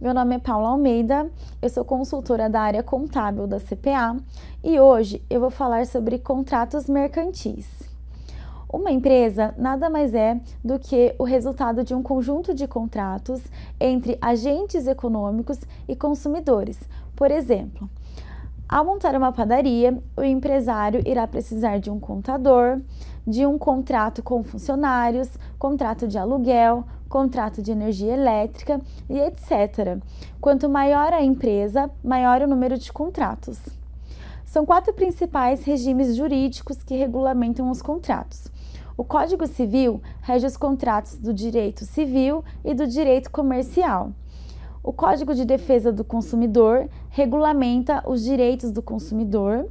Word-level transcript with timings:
Meu 0.00 0.14
nome 0.14 0.36
é 0.36 0.38
Paula 0.38 0.70
Almeida, 0.70 1.30
eu 1.60 1.68
sou 1.68 1.84
consultora 1.84 2.48
da 2.48 2.62
área 2.62 2.82
contábil 2.82 3.46
da 3.46 3.60
CPA 3.60 4.16
e 4.64 4.80
hoje 4.80 5.22
eu 5.28 5.38
vou 5.40 5.50
falar 5.50 5.84
sobre 5.84 6.18
contratos 6.18 6.88
mercantis. 6.88 7.68
Uma 8.72 8.90
empresa 8.90 9.54
nada 9.58 9.90
mais 9.90 10.14
é 10.14 10.40
do 10.64 10.78
que 10.78 11.14
o 11.18 11.24
resultado 11.24 11.84
de 11.84 11.94
um 11.94 12.02
conjunto 12.02 12.54
de 12.54 12.66
contratos 12.66 13.42
entre 13.78 14.16
agentes 14.22 14.86
econômicos 14.86 15.58
e 15.86 15.94
consumidores. 15.94 16.80
Por 17.14 17.30
exemplo, 17.30 17.90
ao 18.70 18.84
montar 18.84 19.16
uma 19.16 19.32
padaria, 19.32 20.00
o 20.16 20.22
empresário 20.22 21.02
irá 21.04 21.26
precisar 21.26 21.80
de 21.80 21.90
um 21.90 21.98
contador, 21.98 22.80
de 23.26 23.44
um 23.44 23.58
contrato 23.58 24.22
com 24.22 24.44
funcionários, 24.44 25.28
contrato 25.58 26.06
de 26.06 26.16
aluguel, 26.16 26.84
contrato 27.08 27.60
de 27.60 27.72
energia 27.72 28.12
elétrica 28.12 28.80
e 29.08 29.18
etc. 29.18 29.98
Quanto 30.40 30.68
maior 30.68 31.12
a 31.12 31.20
empresa, 31.20 31.90
maior 32.00 32.42
o 32.42 32.46
número 32.46 32.78
de 32.78 32.92
contratos. 32.92 33.58
São 34.44 34.64
quatro 34.64 34.92
principais 34.94 35.64
regimes 35.64 36.14
jurídicos 36.14 36.80
que 36.84 36.94
regulamentam 36.94 37.68
os 37.72 37.82
contratos. 37.82 38.46
O 38.96 39.02
Código 39.02 39.48
Civil 39.48 40.00
rege 40.22 40.46
os 40.46 40.56
contratos 40.56 41.18
do 41.18 41.34
direito 41.34 41.84
civil 41.84 42.44
e 42.64 42.72
do 42.72 42.86
direito 42.86 43.32
comercial. 43.32 44.12
O 44.82 44.94
Código 44.94 45.34
de 45.34 45.44
Defesa 45.44 45.92
do 45.92 46.02
Consumidor 46.02 46.88
regulamenta 47.10 48.02
os 48.08 48.24
direitos 48.24 48.70
do 48.70 48.80
consumidor. 48.80 49.68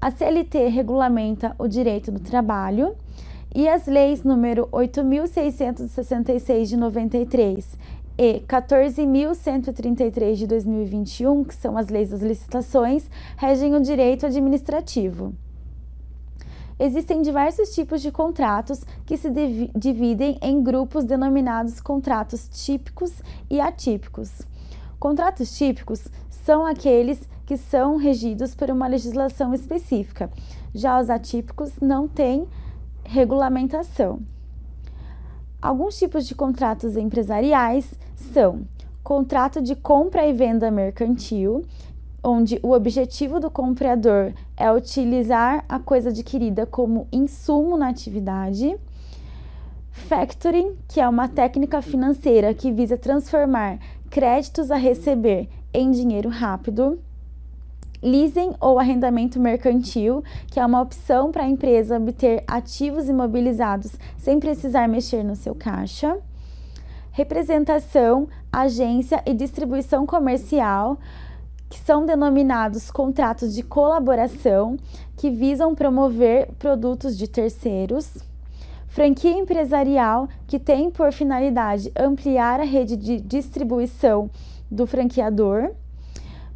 A 0.00 0.12
CLT 0.12 0.68
regulamenta 0.68 1.56
o 1.58 1.66
direito 1.66 2.12
do 2.12 2.20
trabalho 2.20 2.94
e 3.52 3.68
as 3.68 3.88
leis 3.88 4.22
número 4.22 4.68
8666 4.70 6.68
de 6.68 6.76
93 6.76 7.78
e 8.16 8.40
14.133 8.46 10.34
de 10.34 10.46
2021, 10.46 11.42
que 11.42 11.54
são 11.54 11.76
as 11.76 11.88
leis 11.88 12.10
das 12.10 12.22
licitações, 12.22 13.10
regem 13.36 13.74
o 13.74 13.80
direito 13.80 14.24
administrativo. 14.24 15.34
Existem 16.78 17.22
diversos 17.22 17.74
tipos 17.74 18.02
de 18.02 18.10
contratos 18.10 18.84
que 19.06 19.16
se 19.16 19.30
dividem 19.76 20.38
em 20.42 20.62
grupos 20.62 21.04
denominados 21.04 21.80
contratos 21.80 22.48
típicos 22.48 23.12
e 23.48 23.60
atípicos. 23.60 24.42
Contratos 24.98 25.56
típicos 25.56 26.08
são 26.28 26.66
aqueles 26.66 27.28
que 27.46 27.56
são 27.56 27.96
regidos 27.96 28.54
por 28.54 28.70
uma 28.70 28.86
legislação 28.86 29.54
específica. 29.54 30.30
Já 30.74 31.00
os 31.00 31.10
atípicos 31.10 31.72
não 31.80 32.08
têm 32.08 32.48
regulamentação. 33.04 34.20
Alguns 35.60 35.98
tipos 35.98 36.26
de 36.26 36.34
contratos 36.34 36.96
empresariais 36.96 37.94
são 38.16 38.66
contrato 39.02 39.60
de 39.60 39.76
compra 39.76 40.26
e 40.26 40.32
venda 40.32 40.70
mercantil, 40.70 41.62
onde 42.24 42.58
o 42.62 42.72
objetivo 42.72 43.38
do 43.38 43.50
comprador 43.50 44.32
é 44.56 44.72
utilizar 44.72 45.64
a 45.68 45.78
coisa 45.78 46.08
adquirida 46.08 46.64
como 46.64 47.06
insumo 47.12 47.76
na 47.76 47.90
atividade. 47.90 48.76
Factoring, 49.90 50.74
que 50.88 51.00
é 51.00 51.08
uma 51.08 51.28
técnica 51.28 51.82
financeira 51.82 52.54
que 52.54 52.72
visa 52.72 52.96
transformar 52.96 53.78
créditos 54.10 54.70
a 54.70 54.76
receber 54.76 55.48
em 55.72 55.90
dinheiro 55.90 56.30
rápido. 56.30 56.98
Leasing 58.02 58.54
ou 58.60 58.78
arrendamento 58.78 59.40
mercantil, 59.40 60.22
que 60.48 60.60
é 60.60 60.66
uma 60.66 60.80
opção 60.80 61.30
para 61.30 61.44
a 61.44 61.48
empresa 61.48 61.96
obter 61.96 62.44
ativos 62.46 63.08
imobilizados 63.08 63.92
sem 64.18 64.38
precisar 64.38 64.88
mexer 64.88 65.22
no 65.22 65.36
seu 65.36 65.54
caixa. 65.54 66.18
Representação, 67.12 68.28
agência 68.52 69.22
e 69.24 69.32
distribuição 69.32 70.04
comercial, 70.04 70.98
que 71.74 71.80
são 71.80 72.06
denominados 72.06 72.88
contratos 72.88 73.52
de 73.52 73.64
colaboração, 73.64 74.76
que 75.16 75.28
visam 75.28 75.74
promover 75.74 76.48
produtos 76.56 77.18
de 77.18 77.26
terceiros 77.26 78.22
franquia 78.94 79.32
empresarial 79.32 80.28
que 80.46 80.56
tem 80.56 80.88
por 80.88 81.12
finalidade 81.12 81.90
ampliar 81.98 82.60
a 82.60 82.62
rede 82.64 82.96
de 82.96 83.20
distribuição 83.20 84.30
do 84.70 84.86
franqueador, 84.86 85.72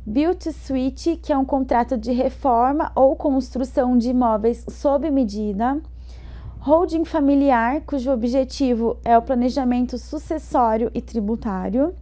Build 0.07 0.37
to 0.39 0.53
Suite, 0.53 1.17
que 1.17 1.33
é 1.33 1.37
um 1.37 1.45
contrato 1.45 1.99
de 1.99 2.13
reforma 2.13 2.93
ou 2.95 3.17
construção 3.17 3.99
de 3.99 4.11
imóveis 4.11 4.65
sob 4.71 5.11
medida, 5.11 5.83
holding 6.61 7.05
familiar, 7.05 7.81
cujo 7.81 8.13
objetivo 8.13 8.97
é 9.05 9.19
o 9.19 9.23
planejamento 9.23 9.99
sucessório 9.99 10.93
e 10.95 11.03
tributário. 11.03 11.93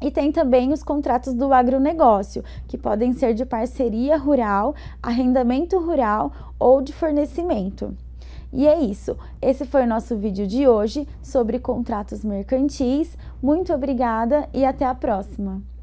E 0.00 0.10
tem 0.10 0.30
também 0.30 0.72
os 0.72 0.82
contratos 0.82 1.34
do 1.34 1.52
agronegócio, 1.52 2.44
que 2.68 2.76
podem 2.76 3.12
ser 3.12 3.34
de 3.34 3.44
parceria 3.44 4.16
rural, 4.16 4.74
arrendamento 5.02 5.78
rural 5.78 6.32
ou 6.58 6.82
de 6.82 6.92
fornecimento. 6.92 7.96
E 8.52 8.68
é 8.68 8.78
isso. 8.78 9.16
Esse 9.42 9.64
foi 9.64 9.82
o 9.82 9.88
nosso 9.88 10.16
vídeo 10.16 10.46
de 10.46 10.68
hoje 10.68 11.08
sobre 11.22 11.58
contratos 11.58 12.24
mercantis. 12.24 13.16
Muito 13.42 13.72
obrigada 13.72 14.48
e 14.54 14.64
até 14.64 14.84
a 14.86 14.94
próxima! 14.94 15.73